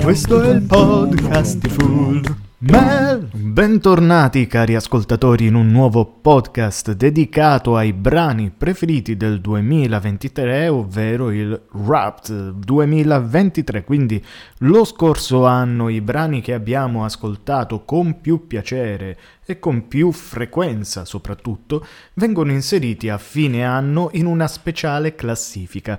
[0.00, 2.22] Questo è il podcast di Full
[2.58, 3.28] Mel.
[3.32, 11.60] Bentornati cari ascoltatori in un nuovo podcast dedicato ai brani preferiti del 2023, ovvero il
[11.72, 13.84] Wrapped 2023.
[13.84, 14.24] Quindi
[14.58, 21.04] lo scorso anno i brani che abbiamo ascoltato con più piacere e con più frequenza
[21.04, 21.84] soprattutto
[22.14, 25.98] vengono inseriti a fine anno in una speciale classifica.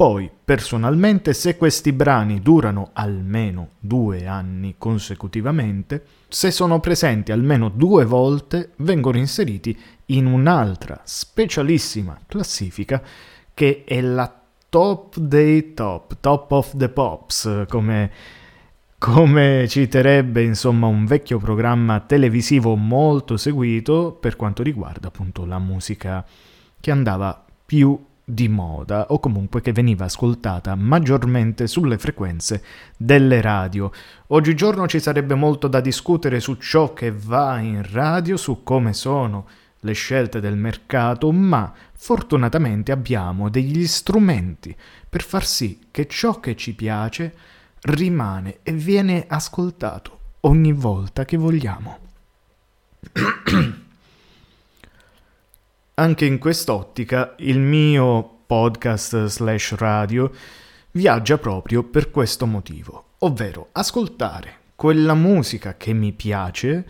[0.00, 8.06] Poi, personalmente, se questi brani durano almeno due anni consecutivamente, se sono presenti almeno due
[8.06, 13.02] volte, vengono inseriti in un'altra specialissima classifica
[13.52, 18.10] che è la top dei top, top of the pops, come,
[18.96, 26.24] come citerebbe insomma un vecchio programma televisivo molto seguito per quanto riguarda appunto la musica
[26.80, 32.62] che andava più di moda o comunque che veniva ascoltata maggiormente sulle frequenze
[32.96, 33.90] delle radio.
[34.28, 39.46] Oggigiorno ci sarebbe molto da discutere su ciò che va in radio, su come sono
[39.80, 44.74] le scelte del mercato, ma fortunatamente abbiamo degli strumenti
[45.08, 47.34] per far sì che ciò che ci piace
[47.82, 51.98] rimane e viene ascoltato ogni volta che vogliamo.
[56.00, 60.32] Anche in quest'ottica il mio podcast slash radio
[60.92, 66.88] viaggia proprio per questo motivo, ovvero ascoltare quella musica che mi piace,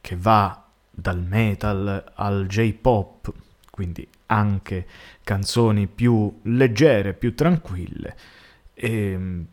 [0.00, 3.32] che va dal metal al J-pop,
[3.68, 4.86] quindi anche
[5.24, 8.16] canzoni più leggere, più tranquille,
[8.74, 9.46] e ehm,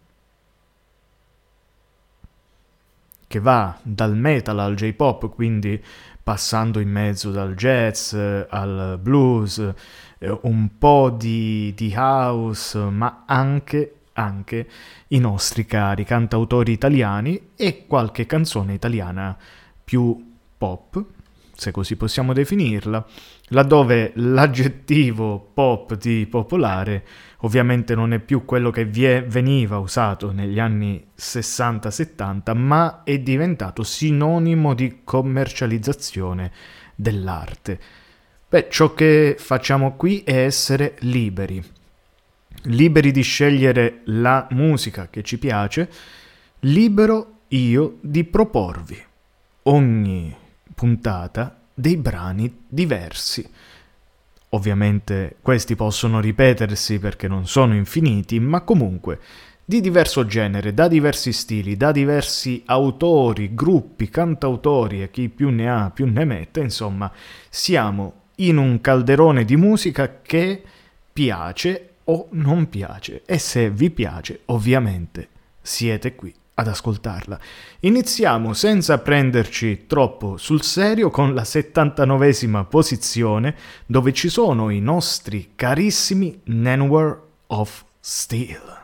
[3.31, 5.81] che va dal metal al J-pop, quindi
[6.23, 9.73] passando in mezzo dal jazz al blues,
[10.19, 14.67] eh, un po' di, di house, ma anche, anche
[15.07, 19.35] i nostri cari cantautori italiani e qualche canzone italiana
[19.83, 21.03] più pop,
[21.61, 23.05] se così possiamo definirla,
[23.49, 27.05] laddove l'aggettivo pop di popolare
[27.41, 33.83] ovviamente non è più quello che vie- veniva usato negli anni 60-70, ma è diventato
[33.83, 36.51] sinonimo di commercializzazione
[36.95, 37.79] dell'arte.
[38.49, 41.63] Beh, ciò che facciamo qui è essere liberi,
[42.63, 45.87] liberi di scegliere la musica che ci piace,
[46.61, 48.99] libero io di proporvi
[49.63, 50.39] ogni
[50.73, 53.49] puntata dei brani diversi.
[54.49, 59.19] Ovviamente questi possono ripetersi perché non sono infiniti, ma comunque
[59.63, 65.69] di diverso genere, da diversi stili, da diversi autori, gruppi, cantautori e chi più ne
[65.69, 67.09] ha più ne mette, insomma,
[67.49, 70.61] siamo in un calderone di musica che
[71.13, 75.29] piace o non piace e se vi piace, ovviamente,
[75.61, 77.39] siete qui ad ascoltarla.
[77.81, 85.51] Iniziamo senza prenderci troppo sul serio con la 79esima posizione dove ci sono i nostri
[85.55, 88.79] carissimi Nanware of Steel.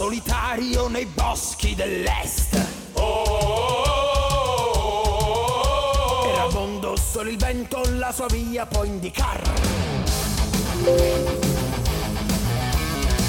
[0.00, 2.79] solitario nei boschi dell'est
[7.20, 9.42] solo il vento la sua via può indicare.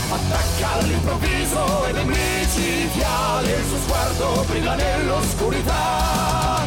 [0.09, 6.63] Attacca all'improvviso ed è micidiale, il suo sguardo brilla nell'oscurità.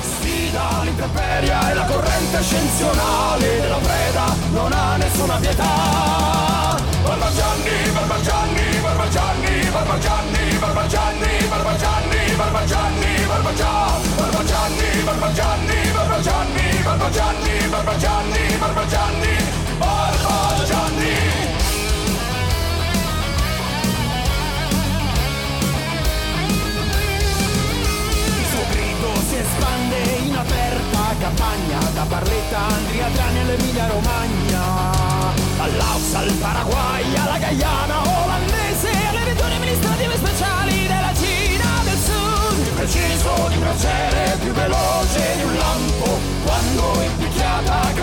[0.00, 6.76] Sfida l'intemperia e la corrente ascensionale della preda non ha nessuna pietà.
[7.02, 19.34] Barbagianni, Barbagianni, Barbagianni, Barbacanni, Barbacanni, Barbacanni, Barbacanni, Barbacan, Barbacanni, Barbacanni, Barbacanni, Barbacanni, Barbacanni, Barbacanni,
[19.80, 21.31] Barbacanni.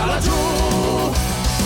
[0.00, 1.12] scala giù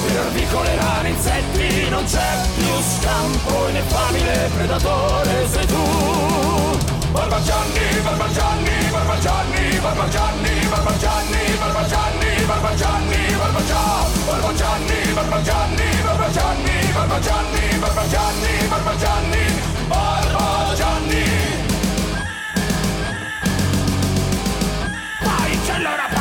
[0.06, 6.82] per vicole rane insetti non c'è più scampo ineffabile predatore sei tu
[7.12, 19.44] Barbagianni, Barbagianni, Barbagianni, Barbagianni, Barbagianni, Barbagianni, Barbagianni, Barbagianni, Barbagianni, Barbagianni, Barbagianni, Barbagianni, Barbagianni, Barbagianni,
[19.86, 21.25] Barbagianni.
[25.22, 26.13] Vai, c'è l'ora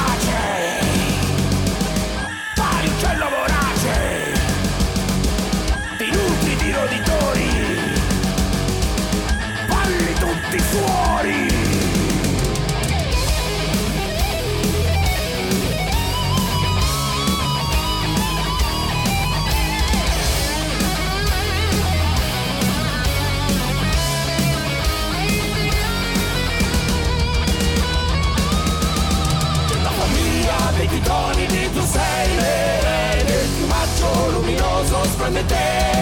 [35.24, 35.93] from the dead.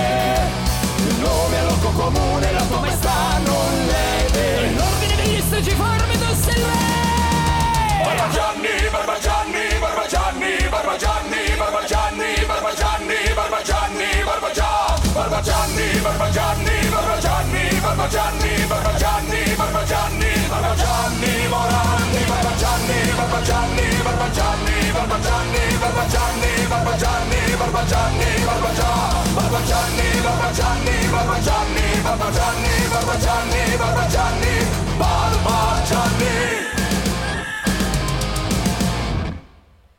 [35.01, 36.35] बार बार जानी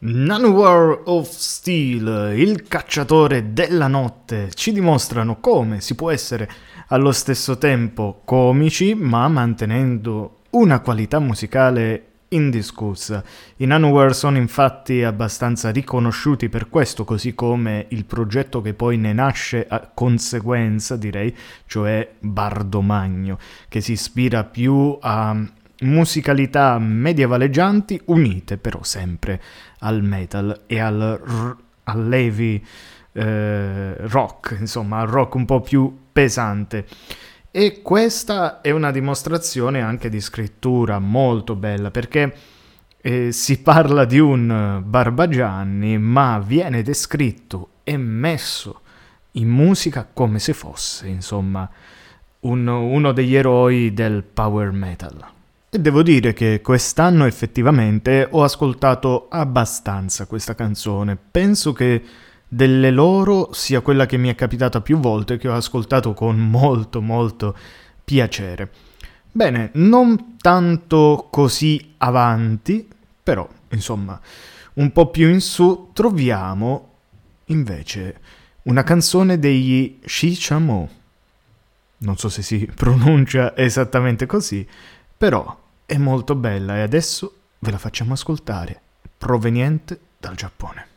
[0.04, 6.50] Nanowar of Steel, il cacciatore della notte, ci dimostrano come si può essere
[6.88, 13.22] allo stesso tempo comici, ma mantenendo una qualità musicale indiscussa.
[13.58, 19.12] I Nanowar sono infatti abbastanza riconosciuti per questo, così come il progetto che poi ne
[19.12, 21.32] nasce a conseguenza, direi,
[21.66, 23.38] cioè Bardomagno,
[23.69, 25.40] che si ispira più a
[25.82, 29.40] musicalità medievaleggianti unite però sempre
[29.81, 32.64] al metal e al, r- al heavy
[33.12, 36.87] eh, rock, insomma, al rock un po' più pesante.
[37.50, 42.34] E questa è una dimostrazione anche di scrittura molto bella perché
[43.02, 48.81] eh, si parla di un Barbagianni, ma viene descritto e messo
[49.32, 51.69] in musica come se fosse, insomma,
[52.40, 55.25] un- uno degli eroi del power metal.
[55.74, 61.16] E devo dire che quest'anno effettivamente ho ascoltato abbastanza questa canzone.
[61.16, 62.02] Penso che
[62.46, 67.00] delle loro sia quella che mi è capitata più volte, che ho ascoltato con molto
[67.00, 67.56] molto
[68.04, 68.70] piacere.
[69.32, 72.86] Bene, non tanto così avanti,
[73.22, 74.20] però insomma
[74.74, 76.90] un po' più in su troviamo
[77.46, 78.20] invece
[78.64, 80.86] una canzone degli Shichamou.
[81.96, 84.69] Non so se si pronuncia esattamente così,
[85.16, 85.60] però
[85.92, 88.80] è molto bella e adesso ve la facciamo ascoltare,
[89.18, 90.91] proveniente dal Giappone.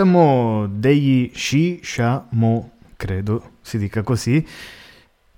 [0.00, 4.42] Hashtamo degli Shishamo, credo si dica così,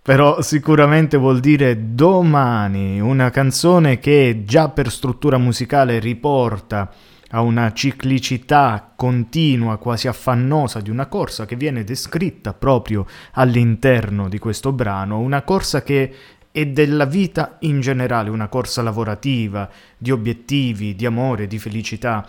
[0.00, 6.92] però sicuramente vuol dire domani, una canzone che già per struttura musicale riporta
[7.30, 14.38] a una ciclicità continua, quasi affannosa di una corsa che viene descritta proprio all'interno di
[14.38, 16.14] questo brano, una corsa che
[16.52, 22.24] è della vita in generale, una corsa lavorativa, di obiettivi, di amore, di felicità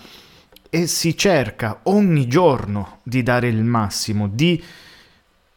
[0.76, 4.60] e si cerca ogni giorno di dare il massimo, di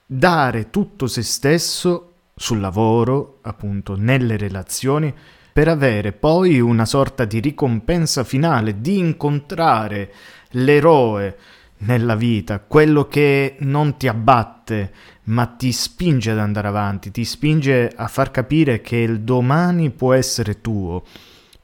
[0.05, 5.15] dare tutto se stesso sul lavoro, appunto, nelle relazioni,
[5.55, 10.13] per avere poi una sorta di ricompensa finale, di incontrare
[10.51, 11.39] l'eroe
[11.79, 14.93] nella vita, quello che non ti abbatte,
[15.25, 20.13] ma ti spinge ad andare avanti, ti spinge a far capire che il domani può
[20.13, 21.05] essere tuo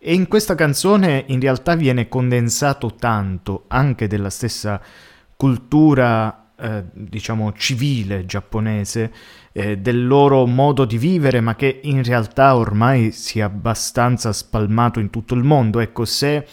[0.05, 4.83] e in questa canzone in realtà viene condensato tanto anche della stessa
[5.37, 9.13] cultura, eh, diciamo, civile giapponese,
[9.53, 14.99] eh, del loro modo di vivere, ma che in realtà ormai si è abbastanza spalmato
[14.99, 15.79] in tutto il mondo.
[15.79, 16.49] Ecco, se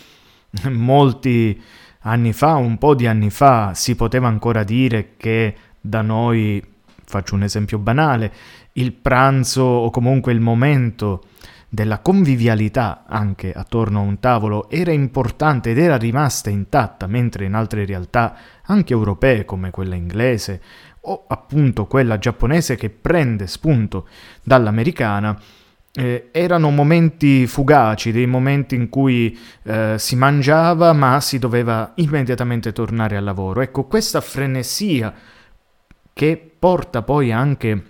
[0.69, 1.59] molti
[2.01, 6.63] anni fa, un po' di anni fa, si poteva ancora dire che da noi,
[7.03, 8.31] faccio un esempio banale,
[8.73, 11.23] il pranzo o comunque il momento
[11.69, 17.53] della convivialità anche attorno a un tavolo era importante ed era rimasta intatta, mentre in
[17.53, 20.61] altre realtà, anche europee come quella inglese
[21.01, 24.07] o appunto quella giapponese che prende spunto
[24.43, 25.39] dall'americana,
[25.93, 32.71] eh, erano momenti fugaci, dei momenti in cui eh, si mangiava ma si doveva immediatamente
[32.73, 33.61] tornare al lavoro.
[33.61, 35.13] Ecco, questa frenesia
[36.13, 37.88] che porta poi anche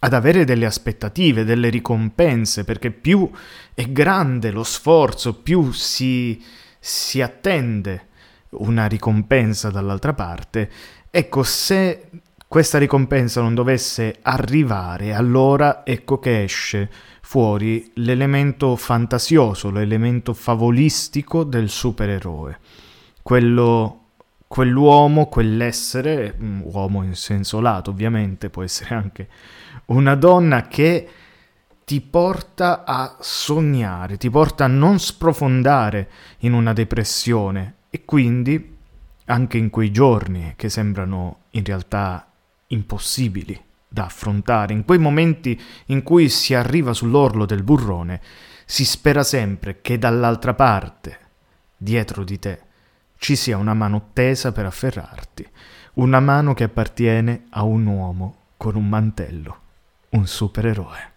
[0.00, 3.28] ad avere delle aspettative, delle ricompense, perché più
[3.74, 6.42] è grande lo sforzo, più si,
[6.78, 8.06] si attende
[8.50, 10.70] una ricompensa dall'altra parte.
[11.10, 12.10] Ecco, se
[12.46, 16.90] questa ricompensa non dovesse arrivare, allora ecco che esce
[17.20, 22.58] fuori l'elemento fantasioso, l'elemento favolistico del supereroe.
[23.20, 24.04] Quello,
[24.46, 29.28] quell'uomo, quell'essere, mm, uomo in senso lato ovviamente, può essere anche
[29.88, 31.08] una donna che
[31.84, 38.76] ti porta a sognare, ti porta a non sprofondare in una depressione e quindi
[39.24, 42.30] anche in quei giorni che sembrano in realtà
[42.68, 48.20] impossibili da affrontare, in quei momenti in cui si arriva sull'orlo del burrone,
[48.66, 51.18] si spera sempre che dall'altra parte,
[51.74, 52.60] dietro di te,
[53.16, 55.48] ci sia una mano tesa per afferrarti,
[55.94, 59.66] una mano che appartiene a un uomo con un mantello
[60.10, 61.12] un supereroe.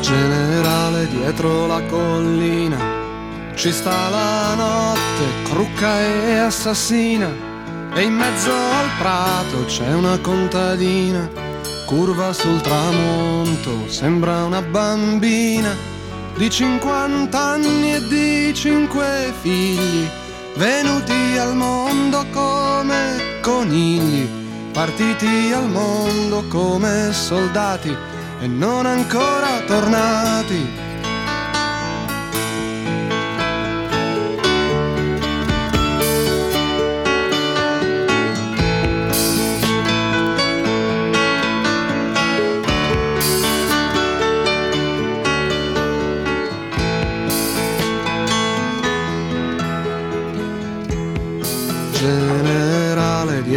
[0.00, 2.96] Generale dietro la collina
[3.54, 7.28] ci sta la notte, crucca e assassina,
[7.92, 11.47] e in mezzo al prato c'è una contadina
[11.88, 15.74] curva sul tramonto, sembra una bambina
[16.36, 20.06] di 50 anni e di cinque figli,
[20.56, 24.28] venuti al mondo come conigli,
[24.70, 27.96] partiti al mondo come soldati
[28.40, 30.87] e non ancora tornati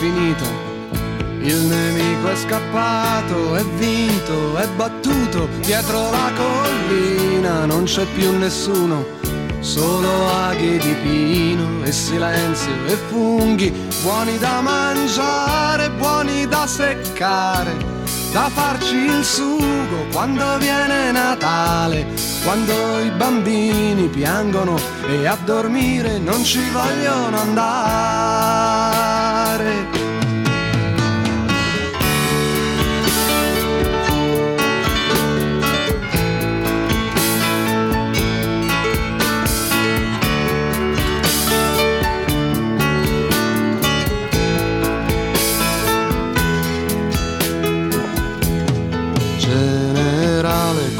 [0.00, 0.46] Finita,
[1.42, 9.04] il nemico è scappato, è vinto, è battuto, dietro la collina non c'è più nessuno,
[9.60, 13.70] solo aghi di pino e silenzio e funghi,
[14.02, 17.98] buoni da mangiare, buoni da seccare
[18.32, 22.06] da farci il sugo quando viene Natale,
[22.44, 28.89] quando i bambini piangono e a dormire non ci vogliono andare.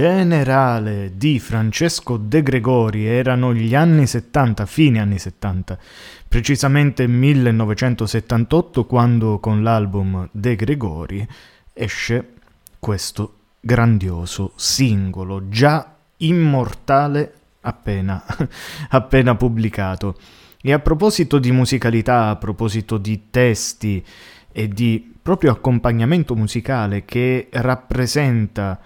[0.00, 5.78] Generale di Francesco De Gregori erano gli anni 70, fine anni 70,
[6.26, 11.28] precisamente 1978 quando con l'album De Gregori
[11.74, 12.32] esce
[12.78, 18.24] questo grandioso singolo già immortale appena,
[18.88, 20.18] appena pubblicato.
[20.62, 24.02] E a proposito di musicalità, a proposito di testi
[24.50, 28.80] e di proprio accompagnamento musicale che rappresenta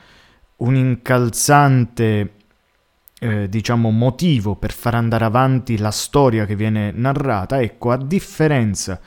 [0.64, 2.32] un incalzante
[3.20, 9.00] eh, diciamo motivo per far andare avanti la storia che viene narrata, ecco, a differenza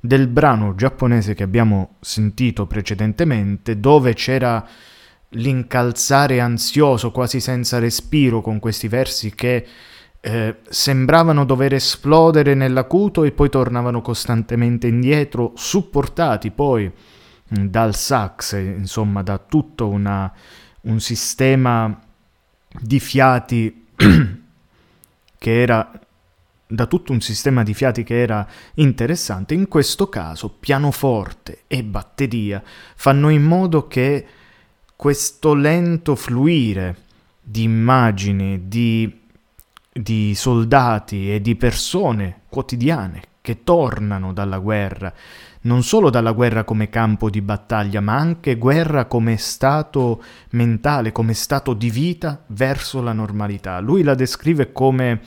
[0.00, 4.66] del brano giapponese che abbiamo sentito precedentemente, dove c'era
[5.30, 9.66] l'incalzare ansioso, quasi senza respiro, con questi versi che
[10.20, 16.90] eh, sembravano dover esplodere nell'acuto e poi tornavano costantemente indietro, supportati poi
[17.48, 20.32] dal sax, insomma, da tutta una
[20.84, 22.00] un sistema
[22.80, 23.86] di fiati
[25.38, 25.90] che era
[26.66, 32.62] da tutto un sistema di fiati che era interessante, in questo caso pianoforte e batteria
[32.96, 34.26] fanno in modo che
[34.96, 37.02] questo lento fluire
[37.40, 39.20] di immagini, di,
[39.92, 45.12] di soldati e di persone quotidiane che tornano dalla guerra,
[45.64, 51.34] non solo dalla guerra come campo di battaglia, ma anche guerra come stato mentale, come
[51.34, 53.78] stato di vita verso la normalità.
[53.80, 55.20] Lui la descrive come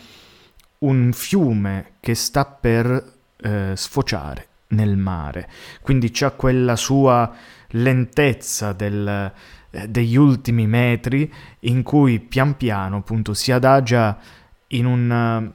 [0.80, 5.50] un fiume che sta per eh, sfociare nel mare,
[5.82, 7.34] quindi c'ha quella sua
[7.70, 9.32] lentezza del,
[9.72, 14.18] eh, degli ultimi metri in cui pian piano appunto si adagia
[14.72, 15.52] in un,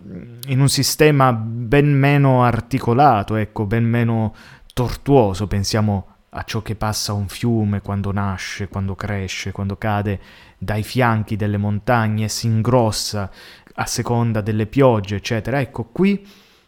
[0.46, 4.34] in un sistema ben meno articolato, ecco, ben meno
[4.72, 10.20] tortuoso, pensiamo a ciò che passa un fiume quando nasce, quando cresce, quando cade
[10.56, 13.30] dai fianchi delle montagne, si ingrossa
[13.74, 15.60] a seconda delle piogge, eccetera.
[15.60, 16.26] Ecco, qui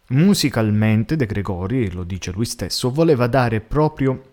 [0.09, 4.33] musicalmente De Gregori, lo dice lui stesso, voleva dare proprio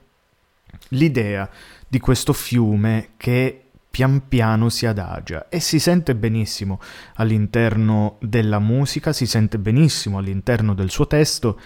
[0.89, 1.49] l'idea
[1.87, 6.79] di questo fiume che pian piano si adagia e si sente benissimo
[7.15, 11.59] all'interno della musica, si sente benissimo all'interno del suo testo,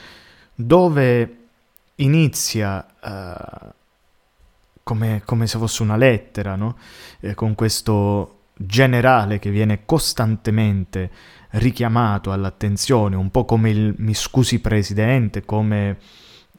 [0.55, 1.44] dove
[1.95, 3.73] inizia uh,
[4.83, 6.77] come, come, se fosse una lettera, no?
[7.19, 11.09] eh, con questo generale che viene costantemente
[11.51, 15.97] richiamato all'attenzione, un po' come il mi scusi presidente, come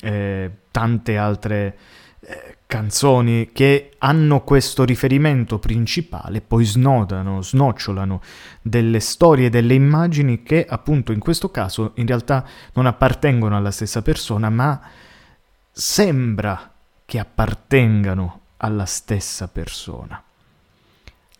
[0.00, 1.78] eh, tante altre
[2.20, 8.20] eh, canzoni che hanno questo riferimento principale, poi snodano, snocciolano
[8.60, 14.02] delle storie, delle immagini che appunto in questo caso in realtà non appartengono alla stessa
[14.02, 14.80] persona, ma
[15.78, 16.72] sembra
[17.04, 20.22] che appartengano alla stessa persona.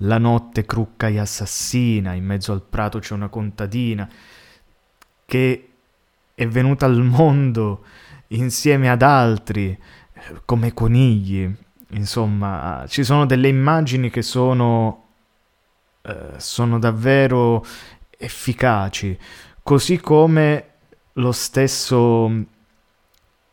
[0.01, 4.07] La notte crucca e assassina, in mezzo al prato c'è una contadina
[5.25, 5.70] che
[6.35, 7.85] è venuta al mondo
[8.29, 9.81] insieme ad altri
[10.44, 11.51] come conigli.
[11.92, 15.05] Insomma, ci sono delle immagini che sono,
[16.03, 17.64] eh, sono davvero
[18.11, 19.18] efficaci,
[19.62, 20.72] così come
[21.14, 22.31] lo stesso,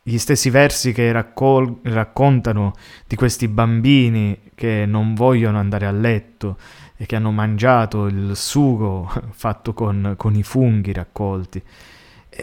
[0.06, 2.74] gli stessi versi che raccol- raccontano
[3.06, 6.58] di questi bambini che non vogliono andare a letto
[6.96, 11.62] e che hanno mangiato il sugo fatto con, con i funghi raccolti,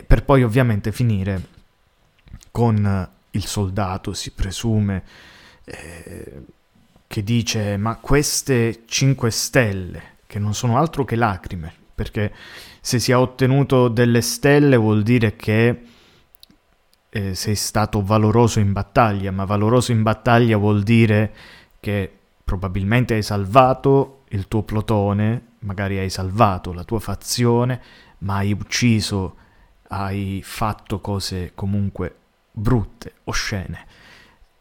[0.08, 1.60] per poi ovviamente finire
[2.50, 5.04] con il soldato si presume
[5.64, 6.42] eh,
[7.06, 12.34] che dice ma queste 5 stelle che non sono altro che lacrime perché
[12.82, 15.82] se si è ottenuto delle stelle vuol dire che
[17.12, 21.34] eh, sei stato valoroso in battaglia ma valoroso in battaglia vuol dire
[21.80, 22.12] che
[22.44, 27.82] probabilmente hai salvato il tuo plotone magari hai salvato la tua fazione
[28.20, 29.36] ma hai ucciso
[29.90, 32.16] hai fatto cose comunque
[32.52, 33.86] brutte, oscene,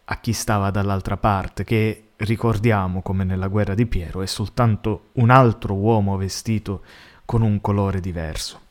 [0.04, 5.30] a chi stava dall'altra parte, che ricordiamo come nella guerra di Piero è soltanto un
[5.30, 6.82] altro uomo vestito
[7.24, 8.68] con un colore diverso.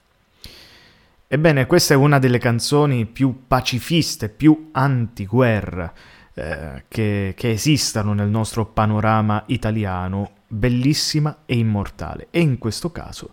[1.32, 5.94] Ebbene, questa è una delle canzoni più pacifiste, più antiguerra
[6.34, 13.30] eh, che, che esistano nel nostro panorama italiano, bellissima e immortale, e in questo caso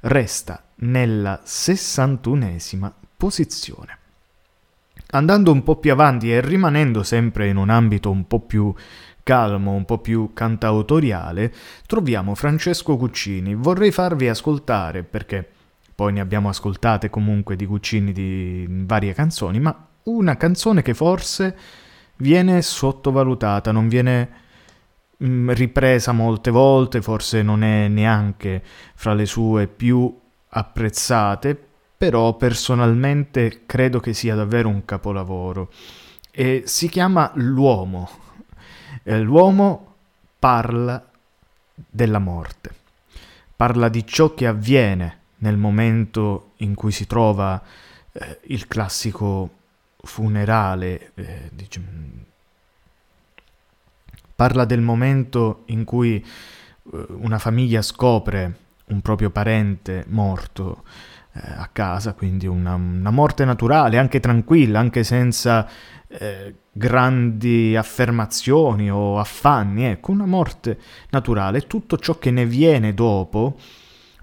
[0.00, 3.98] resta nella sessantunesima posizione.
[5.10, 8.74] Andando un po' più avanti e rimanendo sempre in un ambito un po' più
[9.22, 11.54] calmo, un po' più cantautoriale,
[11.86, 13.54] troviamo Francesco Guccini.
[13.54, 15.50] Vorrei farvi ascoltare, perché
[15.96, 21.56] poi ne abbiamo ascoltate comunque di Guccini di varie canzoni, ma una canzone che forse
[22.16, 24.28] viene sottovalutata, non viene
[25.24, 28.62] mm, ripresa molte volte, forse non è neanche
[28.94, 30.14] fra le sue più
[30.50, 31.58] apprezzate,
[31.96, 35.72] però personalmente credo che sia davvero un capolavoro.
[36.30, 38.10] E si chiama L'uomo.
[39.02, 39.94] Eh, l'uomo
[40.38, 41.02] parla
[41.74, 42.74] della morte,
[43.56, 47.62] parla di ciò che avviene nel momento in cui si trova
[48.12, 49.50] eh, il classico
[49.96, 51.86] funerale, eh, diciamo,
[54.34, 60.82] parla del momento in cui eh, una famiglia scopre un proprio parente morto,
[61.32, 65.68] eh, a casa, quindi una, una, morte naturale, anche tranquilla, anche senza
[66.08, 70.78] eh, grandi affermazioni o affanni, ecco, una morte
[71.10, 71.66] naturale.
[71.68, 73.56] Tutto ciò che ne viene dopo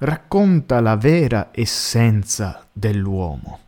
[0.04, 3.60] racconta la vera essenza dell'uomo,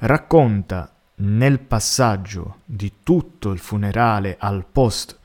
[0.00, 5.18] racconta nel passaggio di tutto il funerale al post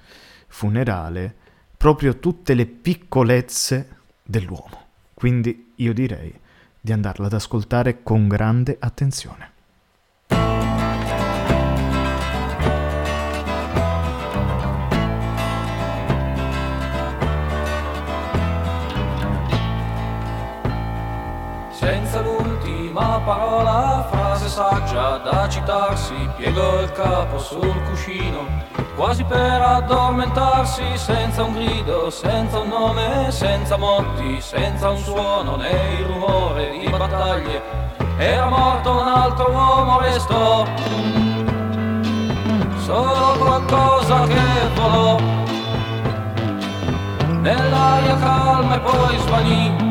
[0.47, 1.35] funerale
[1.75, 4.87] proprio tutte le piccolezze dell'uomo.
[5.13, 6.33] Quindi io direi
[6.79, 9.51] di andarla ad ascoltare con grande attenzione.
[25.49, 28.67] Citarsi, piegò il capo sul cuscino
[28.99, 35.69] quasi per addormentarsi senza un grido, senza un nome, senza motti, senza un suono né
[35.99, 37.61] il rumore di battaglie.
[38.17, 40.65] Era morto un altro uomo, restò
[42.79, 45.17] solo qualcosa che volò
[47.39, 49.88] nell'aria calma e poi svanì.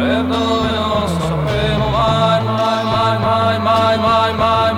[0.00, 0.22] Mai,
[2.42, 4.69] mai, mai, mai, mai, mai, mai,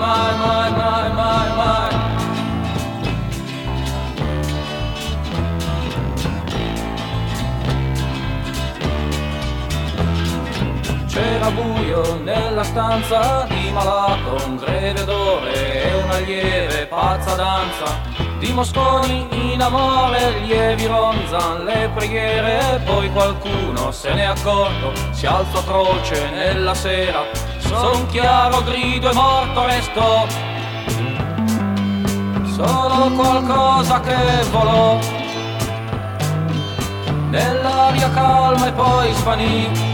[11.92, 18.00] Buio nella stanza di malato, un greve odore e una lieve pazza danza.
[18.38, 25.58] Di mosconi in amore, lievi ronzan le preghiere, poi qualcuno se n'è accorto, si alzò
[25.58, 27.24] atroce nella sera,
[27.58, 30.26] son chiaro grido e morto restò.
[32.54, 34.98] Solo qualcosa che volò
[37.28, 39.90] nell'aria calma e poi svanì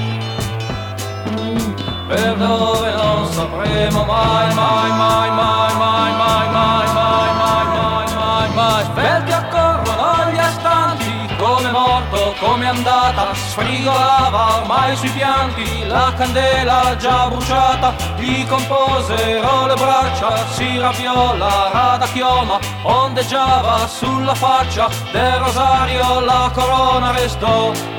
[2.09, 8.55] per dove non sapremo mai, mai, mai, mai, mai, mai, mai, mai, mai, mai, mai,
[8.55, 8.85] mai.
[8.85, 17.29] Svelti accorrono gli astanti, come morto, come andata, sfrigolava ormai sui pianti, la candela già
[17.29, 26.21] bruciata, gli composero le braccia, si rabbiò la rada chioma, ondeggiava sulla faccia, del rosario
[26.21, 27.98] la corona restò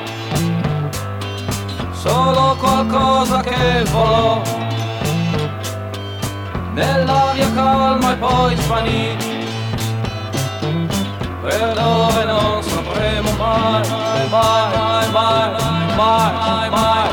[2.00, 4.40] solo qualcosa che volò
[6.72, 9.16] nell'aria calma e poi svanì
[11.42, 13.82] per dove non sapremo mai
[14.28, 17.09] mai mai mai mai mai, mai.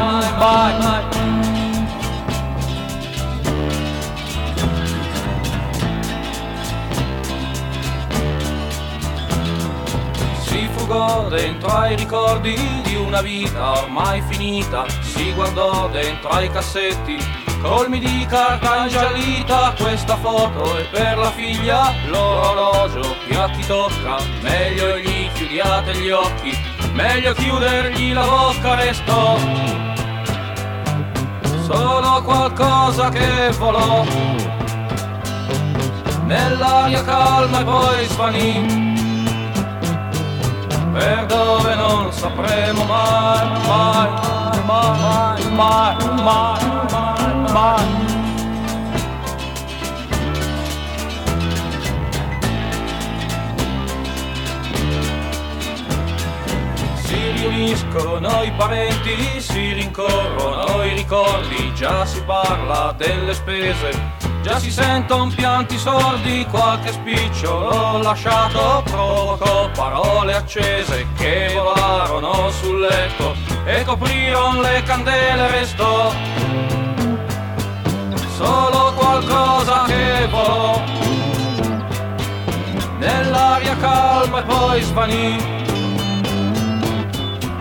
[10.88, 17.18] Fugò dentro ai ricordi di una vita ormai finita, si guardò dentro ai cassetti
[17.62, 19.74] colmi di carta ingiallita.
[19.78, 24.18] Questa foto è per la figlia l'orologio che a chi tocca.
[24.42, 26.58] Meglio gli chiudiate gli occhi
[26.94, 29.38] meglio chiudergli la bocca restò.
[31.64, 34.06] Solo qualcosa che volò.
[36.26, 38.97] Nell'aria calma e poi svanì
[40.98, 44.10] per dove non sapremo mai, mai,
[44.66, 47.86] mai, mai, mai, mai, mai.
[56.96, 64.17] Si riuniscono i parenti, si rincorrono i ricordi, già si parla delle spese
[64.48, 73.36] Già si sentono pianti sordi, qualche spicciolo lasciato provocò parole accese che volarono sul letto
[73.66, 76.14] e coprirono le candele restò
[78.38, 80.82] solo qualcosa che volò
[83.00, 85.36] nell'aria calma e poi svanì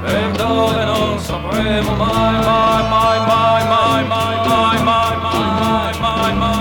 [0.02, 6.34] per dove non sapremo mai, mai, mai, mai, mai, mai, mai, mai, mai, mai, mai,
[6.36, 6.55] mai.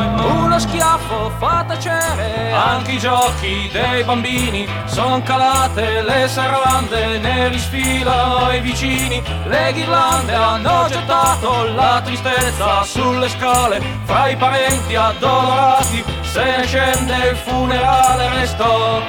[0.68, 8.60] Schiaffo fa tacere anche i giochi dei bambini, son calate le serrande, ne risfilano i
[8.62, 16.66] vicini, le ghirlande hanno gettato la tristezza sulle scale, fra i parenti addolorati, se ne
[16.66, 19.02] scende il funerale restò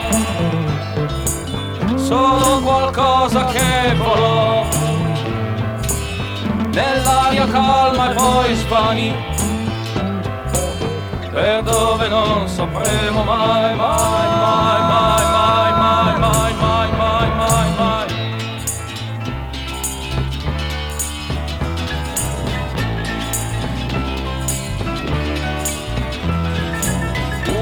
[1.95, 4.65] solo qualcosa che volò.
[6.71, 9.36] Nell'aria calma e poi svanì
[11.37, 18.07] per dove non sapremo mai, mai, mai, mai, mai, mai, mai, mai, mai, mai, mai.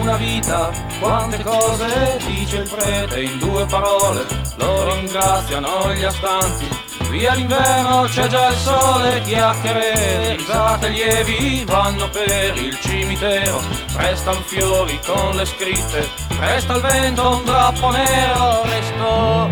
[0.01, 6.84] Una vita, quante cose dice il prete in due parole, lo ringraziano gli astanti.
[7.15, 13.61] Via l'inverno c'è già il sole, chiacchiere, risate lievi vanno per il cimitero,
[13.95, 16.09] restan fiori con le scritte,
[16.41, 19.49] resta il vento un drappo nero, resto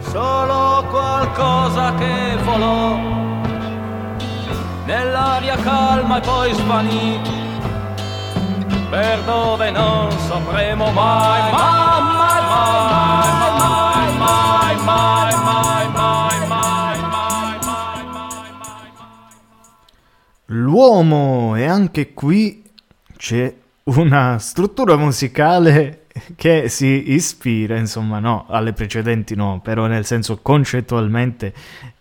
[0.00, 2.96] solo qualcosa che volò.
[4.86, 7.20] Nell'aria calma e poi svanì.
[8.88, 13.47] Per dove non sapremo mai, mai, mai, mai, mai,
[14.88, 19.32] mai, mai, mai, mai, mai, mai, mai, mai.
[20.46, 22.62] L'uomo e anche qui
[23.16, 30.38] c'è una struttura musicale che si ispira, insomma, no, alle precedenti no, però nel senso
[30.40, 31.52] concettualmente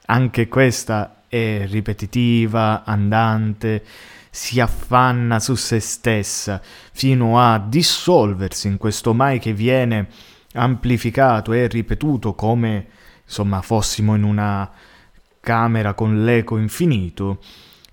[0.06, 3.84] anche questa è ripetitiva, andante,
[4.30, 10.08] si affanna su se stessa fino a dissolversi in questo mai che viene
[10.58, 12.88] amplificato e ripetuto come
[13.24, 14.70] insomma fossimo in una
[15.40, 17.40] camera con l'eco infinito.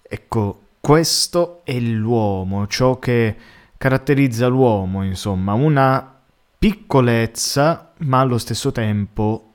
[0.02, 3.36] Ecco, questo è l'uomo, ciò che
[3.76, 6.12] caratterizza l'uomo, insomma, una
[6.58, 9.52] piccolezza, ma allo stesso tempo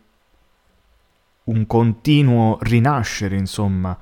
[1.46, 3.98] un continuo rinascere, insomma,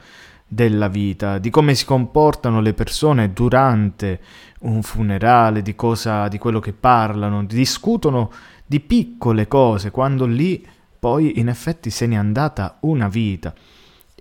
[0.47, 4.21] della vita, di come si comportano le persone durante
[4.59, 8.31] un funerale, di cosa, di quello che parlano, discutono
[8.67, 10.65] di piccole cose, quando lì
[10.99, 13.53] poi in effetti se n'è andata una vita.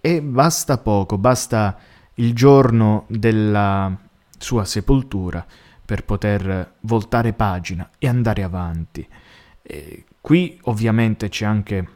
[0.00, 1.76] E basta poco, basta
[2.14, 3.94] il giorno della
[4.38, 5.44] sua sepoltura
[5.84, 9.06] per poter voltare pagina e andare avanti.
[9.62, 11.88] E qui ovviamente c'è anche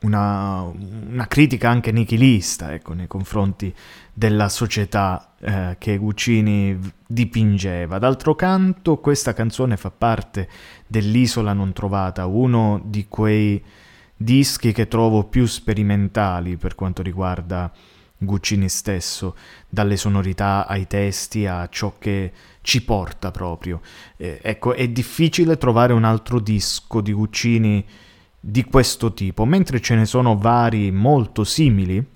[0.00, 3.74] una, una critica anche nichilista ecco, nei confronti
[4.12, 7.98] della società eh, che Guccini dipingeva.
[7.98, 10.48] D'altro canto, questa canzone fa parte
[10.86, 13.60] dell'Isola non trovata, uno di quei
[14.16, 17.72] dischi che trovo più sperimentali per quanto riguarda
[18.16, 19.34] Guccini stesso,
[19.68, 23.80] dalle sonorità ai testi a ciò che ci porta proprio.
[24.16, 27.84] Eh, ecco, è difficile trovare un altro disco di Guccini
[28.38, 32.11] di questo tipo, mentre ce ne sono vari molto simili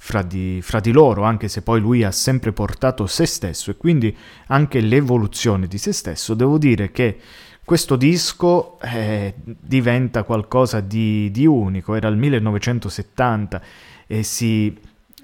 [0.00, 3.76] fra di, fra di, loro, anche se poi lui ha sempre portato se stesso e
[3.76, 7.18] quindi anche l'evoluzione di se stesso, devo dire che
[7.64, 13.60] questo disco eh, diventa qualcosa di, di, unico, era il 1970
[14.06, 14.74] e si,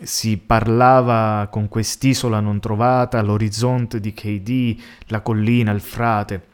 [0.03, 6.53] si parlava con quest'isola non trovata, l'orizzonte di KD, la collina, il frate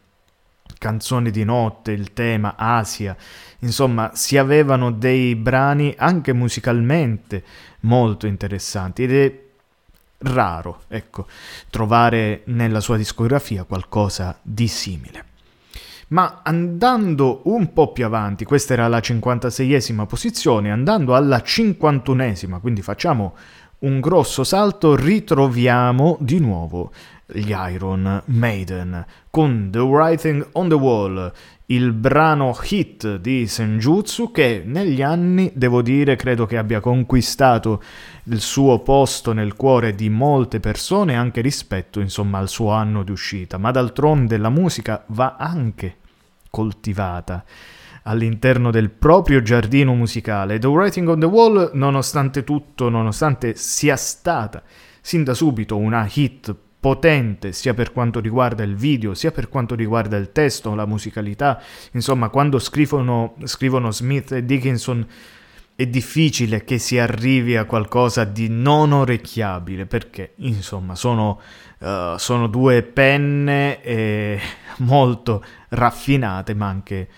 [0.78, 3.16] Canzoni di notte, il tema, Asia,
[3.60, 7.42] insomma si avevano dei brani anche musicalmente
[7.80, 9.40] molto interessanti ed è
[10.18, 11.26] raro, ecco,
[11.70, 15.24] trovare nella sua discografia qualcosa di simile.
[16.08, 22.82] Ma andando un po' più avanti, questa era la 56esima posizione, andando alla 51esima, quindi
[22.82, 23.36] facciamo
[23.80, 26.92] un grosso salto, ritroviamo di nuovo
[27.32, 31.32] gli Iron Maiden con The Writing on the Wall,
[31.66, 37.80] il brano hit di Senjutsu che negli anni, devo dire, credo che abbia conquistato
[38.24, 43.12] il suo posto nel cuore di molte persone anche rispetto, insomma, al suo anno di
[43.12, 45.96] uscita, ma d'altronde la musica va anche
[46.50, 47.44] coltivata
[48.04, 50.58] all'interno del proprio giardino musicale.
[50.58, 54.62] The Writing on the Wall, nonostante tutto, nonostante sia stata
[55.00, 59.74] sin da subito una hit potente sia per quanto riguarda il video, sia per quanto
[59.74, 61.62] riguarda il testo, la musicalità.
[61.92, 65.06] Insomma, quando scrivono, scrivono Smith e Dickinson
[65.76, 71.40] è difficile che si arrivi a qualcosa di non orecchiabile perché, insomma, sono,
[71.78, 74.40] uh, sono due penne eh,
[74.80, 77.08] molto raffinate, ma anche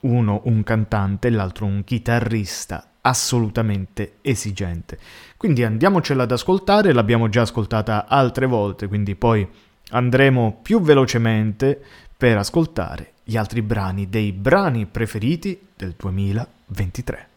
[0.00, 4.98] uno un cantante e l'altro un chitarrista assolutamente esigente.
[5.36, 9.46] Quindi andiamocela ad ascoltare, l'abbiamo già ascoltata altre volte, quindi poi
[9.90, 11.82] andremo più velocemente
[12.16, 17.28] per ascoltare gli altri brani dei brani preferiti del 2023.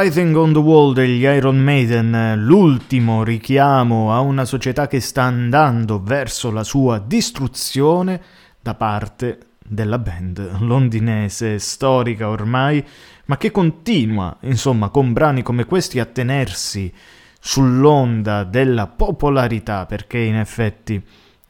[0.00, 6.00] Writing on the Wall degli Iron Maiden, l'ultimo richiamo a una società che sta andando
[6.02, 8.18] verso la sua distruzione
[8.62, 12.82] da parte della band londinese storica ormai,
[13.26, 16.90] ma che continua, insomma, con brani come questi a tenersi
[17.38, 20.98] sull'onda della popolarità, perché in effetti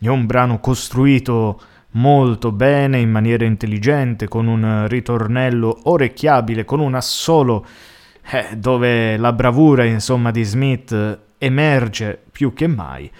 [0.01, 6.96] è un brano costruito molto bene, in maniera intelligente, con un ritornello orecchiabile, con un
[6.96, 7.64] assolo
[8.33, 13.11] eh, dove la bravura insomma di Smith emerge più che mai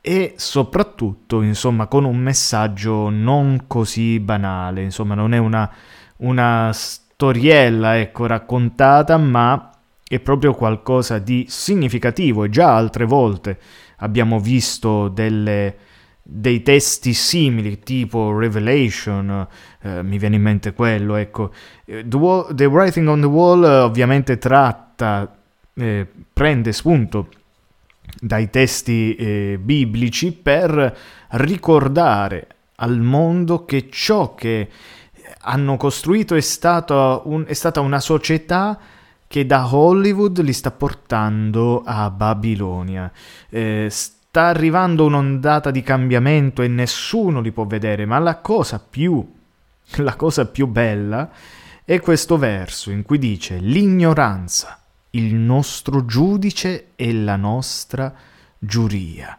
[0.00, 5.70] e soprattutto insomma con un messaggio non così banale, insomma non è una,
[6.18, 9.70] una storiella ecco raccontata ma
[10.06, 12.44] è proprio qualcosa di significativo.
[12.44, 13.58] E già altre volte
[13.98, 15.76] abbiamo visto delle
[16.32, 19.48] dei testi simili, tipo Revelation,
[19.82, 21.52] eh, mi viene in mente quello, ecco.
[21.84, 25.36] Eh, the, wall, the Writing on the Wall eh, ovviamente tratta,
[25.74, 27.28] eh, prende spunto
[28.20, 30.96] dai testi eh, biblici per
[31.30, 34.68] ricordare al mondo che ciò che
[35.42, 36.42] hanno costruito è,
[37.24, 38.78] un, è stata una società
[39.26, 43.10] che da Hollywood li sta portando a Babilonia.
[43.48, 43.88] Eh,
[44.30, 49.28] sta arrivando un'ondata di cambiamento e nessuno li può vedere, ma la cosa più,
[49.96, 51.28] la cosa più bella
[51.84, 58.14] è questo verso in cui dice l'ignoranza, il nostro giudice e la nostra
[58.56, 59.36] giuria.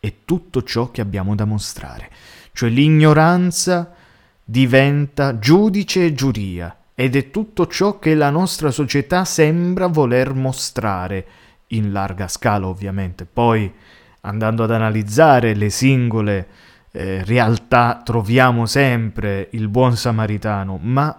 [0.00, 2.10] È tutto ciò che abbiamo da mostrare.
[2.54, 3.92] Cioè l'ignoranza
[4.42, 11.26] diventa giudice e giuria ed è tutto ciò che la nostra società sembra voler mostrare,
[11.68, 13.26] in larga scala ovviamente.
[13.26, 13.72] Poi
[14.22, 16.48] andando ad analizzare le singole
[16.92, 21.18] eh, realtà troviamo sempre il buon samaritano, ma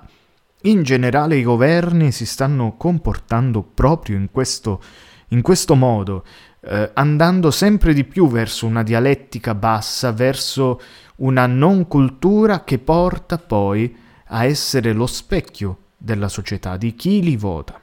[0.64, 4.82] in generale i governi si stanno comportando proprio in questo,
[5.30, 6.26] in questo modo,
[6.62, 10.82] eh, andando sempre di più verso una dialettica bassa, verso
[11.18, 13.96] una non cultura che porta poi
[14.32, 17.80] a essere lo specchio della società, di chi li vota.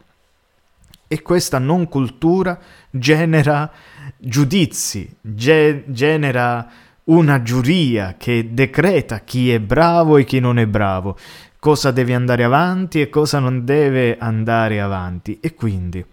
[1.09, 2.59] E questa non cultura
[2.91, 3.71] genera
[4.19, 6.69] giudizi, ge- genera
[7.05, 11.17] una giuria che decreta chi è bravo e chi non è bravo,
[11.59, 15.39] cosa deve andare avanti e cosa non deve andare avanti.
[15.41, 16.05] E quindi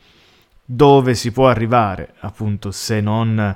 [0.65, 3.55] dove si può arrivare, appunto, se non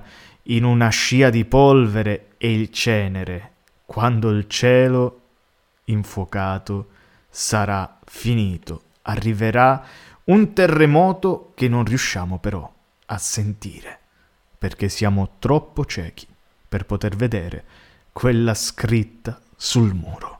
[0.50, 3.52] in una scia di polvere e il cenere,
[3.86, 5.22] quando il cielo
[5.86, 6.88] infuocato
[7.30, 9.84] sarà finito, arriverà
[10.28, 12.72] un terremoto che non riusciamo però
[13.06, 14.00] a sentire,
[14.58, 16.28] perché siamo troppo ciechi
[16.68, 17.64] per poter vedere
[18.12, 20.40] quella scritta sul muro.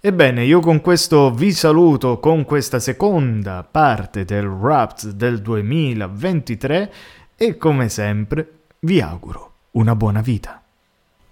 [0.00, 6.92] Ebbene, io con questo vi saluto con questa seconda parte del Rapt del 2023
[7.36, 10.62] e come sempre vi auguro una buona vita.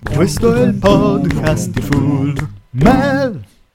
[0.00, 3.56] Questo è il podcast di Full Mel.